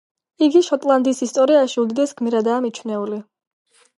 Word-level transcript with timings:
იგი 0.45 0.61
შოტლანდიის 0.67 1.19
ისტორიაში 1.25 1.77
უდიდეს 1.83 2.15
გმირადაა 2.21 2.63
მიჩნეული. 2.67 3.21